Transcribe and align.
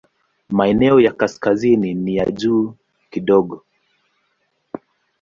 Maeneo 0.49 0.99
ya 0.99 1.11
kaskazini 1.11 1.93
ni 1.93 2.15
ya 2.15 2.31
juu 2.31 2.73
kidogo. 3.09 3.65